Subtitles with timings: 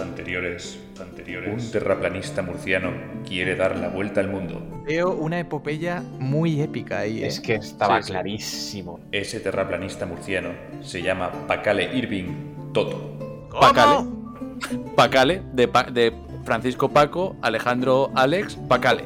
[0.00, 1.64] anteriores, anteriores.
[1.64, 2.90] Un terraplanista murciano
[3.26, 4.62] quiere dar la vuelta al mundo.
[4.86, 7.22] Veo una epopeya muy épica ahí.
[7.22, 7.26] ¿eh?
[7.26, 9.00] Es que estaba clarísimo.
[9.12, 13.48] Ese terraplanista murciano se llama Pacale Irving Toto.
[13.60, 14.08] Pacale.
[14.96, 16.12] Pacale, de, de
[16.44, 19.04] Francisco Paco, Alejandro Alex, Pacale.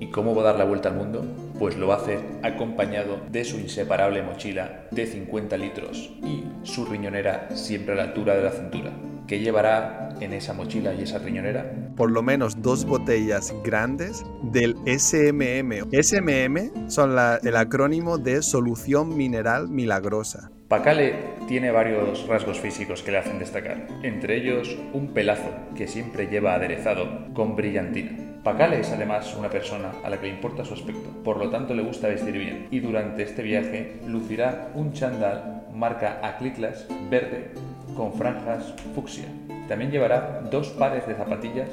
[0.00, 1.24] ¿Y cómo va a dar la vuelta al mundo?
[1.58, 7.94] Pues lo hace acompañado de su inseparable mochila de 50 litros y su riñonera siempre
[7.94, 8.90] a la altura de la cintura.
[9.26, 11.70] ¿Qué llevará en esa mochila y esa riñonera?
[11.96, 15.90] Por lo menos dos botellas grandes del SMM.
[15.92, 20.50] SMM son el acrónimo de Solución Mineral Milagrosa.
[20.68, 26.26] Pacale tiene varios rasgos físicos que le hacen destacar, entre ellos un pelazo que siempre
[26.26, 28.40] lleva aderezado con brillantina.
[28.42, 31.74] Pacale es además una persona a la que le importa su aspecto, por lo tanto
[31.74, 37.52] le gusta vestir bien y durante este viaje lucirá un chandal marca Acliclas verde
[37.94, 39.26] con franjas fucsia.
[39.68, 41.70] También llevará dos pares de zapatillas,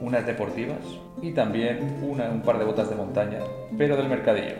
[0.00, 0.78] unas deportivas
[1.22, 3.38] y también un par de botas de montaña,
[3.78, 4.56] pero del mercadillo.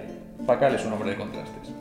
[0.46, 1.72] Pacale es un hombre de contrastes.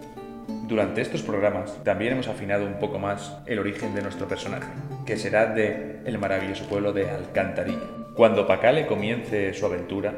[0.67, 4.69] Durante estos programas también hemos afinado un poco más el origen de nuestro personaje,
[5.05, 7.79] que será de el maravilloso pueblo de Alcantarilla.
[8.15, 10.13] Cuando Pacale comience su aventura,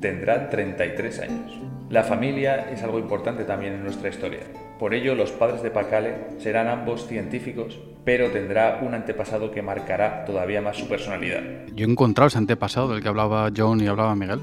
[0.00, 1.60] tendrá 33 años.
[1.88, 4.40] La familia es algo importante también en nuestra historia.
[4.78, 10.24] Por ello, los padres de Pacale serán ambos científicos, pero tendrá un antepasado que marcará
[10.24, 11.42] todavía más su personalidad.
[11.74, 14.40] Yo he encontrado ese antepasado del que hablaba John y hablaba Miguel.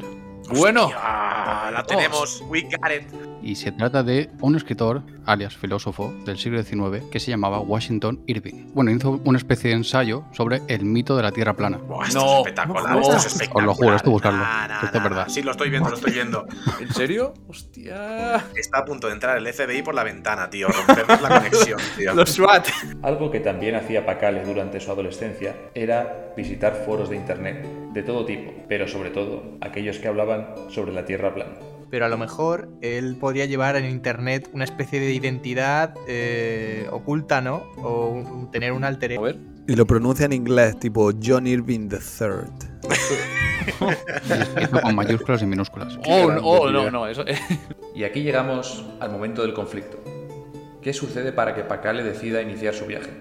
[0.50, 2.44] Bueno, la tenemos.
[2.50, 3.33] We got it.
[3.44, 8.24] Y se trata de un escritor, alias filósofo, del siglo XIX, que se llamaba Washington
[8.26, 8.72] Irving.
[8.74, 11.78] Bueno, hizo una especie de ensayo sobre el mito de la Tierra plana.
[11.78, 12.98] Buah, esto es espectacular.
[13.02, 13.70] esto es espectacular.
[13.70, 14.40] Os lo juro, esto buscarlo.
[14.40, 15.04] Nah, nah, esto es nah.
[15.04, 15.28] verdad.
[15.28, 16.46] Sí, lo estoy viendo, lo estoy viendo.
[16.80, 17.34] ¿en serio?
[17.50, 18.46] Hostia.
[18.56, 20.70] Está a punto de entrar el FBI por la ventana, tío.
[20.70, 22.14] Rompemos la conexión, tío.
[22.16, 22.68] Los SWAT.
[23.02, 28.26] Algo que también hacía Pacale durante su adolescencia era visitar foros de internet de todo
[28.26, 31.54] tipo, pero sobre todo aquellos que hablaban sobre la Tierra plana.
[31.94, 37.40] Pero a lo mejor él podría llevar en internet una especie de identidad eh, oculta,
[37.40, 37.58] ¿no?
[37.84, 39.24] O un- tener un alter A ego.
[39.26, 39.38] ver.
[39.68, 42.90] Y lo pronuncia en inglés, tipo John Irving III.
[44.28, 46.00] Escrito con mayúsculas y minúsculas.
[46.08, 47.24] Oh, no, oh, no, no, eso.
[47.96, 50.00] Y aquí llegamos al momento del conflicto.
[50.82, 53.12] ¿Qué sucede para que Pacale decida iniciar su viaje?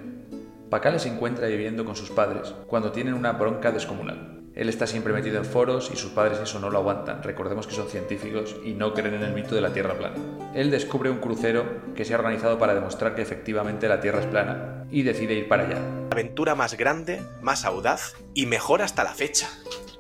[0.70, 4.41] Pacale se encuentra viviendo con sus padres cuando tienen una bronca descomunal.
[4.54, 7.22] Él está siempre metido en foros y sus padres eso no lo aguantan.
[7.22, 10.16] Recordemos que son científicos y no creen en el mito de la Tierra plana.
[10.54, 11.64] Él descubre un crucero
[11.94, 15.48] que se ha organizado para demostrar que efectivamente la Tierra es plana y decide ir
[15.48, 15.80] para allá.
[16.10, 19.48] Aventura más grande, más audaz y mejor hasta la fecha.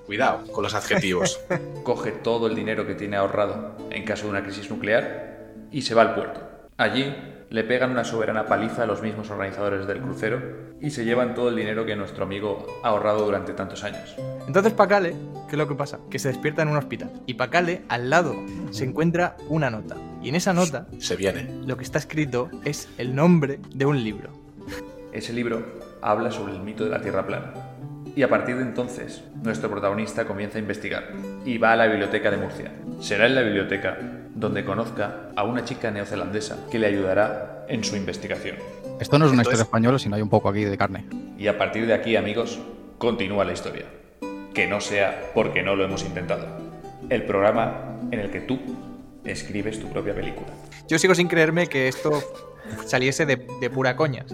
[0.04, 1.40] Cuidado con los adjetivos.
[1.82, 5.94] coge todo el dinero que tiene ahorrado en caso de una crisis nuclear y se
[5.94, 6.40] va al puerto.
[6.76, 7.14] Allí
[7.52, 10.40] le pegan una soberana paliza a los mismos organizadores del crucero
[10.80, 14.16] y se llevan todo el dinero que nuestro amigo ha ahorrado durante tantos años.
[14.46, 15.98] Entonces Pacale, ¿qué es lo que pasa?
[16.10, 17.10] Que se despierta en un hospital.
[17.26, 18.34] Y Pacale, al lado,
[18.70, 19.96] se encuentra una nota.
[20.22, 21.46] Y en esa nota, Se viene.
[21.66, 24.30] lo que está escrito es el nombre de un libro.
[25.12, 25.62] Ese libro
[26.00, 27.52] habla sobre el mito de la Tierra plana.
[28.16, 31.04] Y a partir de entonces, nuestro protagonista comienza a investigar
[31.44, 32.72] y va a la biblioteca de Murcia.
[33.00, 33.98] Será en la biblioteca
[34.42, 38.56] donde conozca a una chica neozelandesa que le ayudará en su investigación.
[39.00, 41.06] Esto no es una Entonces- historia española, sino hay un poco aquí de carne.
[41.38, 42.58] Y a partir de aquí, amigos,
[42.98, 43.86] continúa la historia.
[44.52, 46.46] Que no sea porque no lo hemos intentado.
[47.08, 48.58] El programa en el que tú
[49.24, 50.48] escribes tu propia película.
[50.88, 52.22] Yo sigo sin creerme que esto
[52.84, 54.24] saliese de, de pura coña.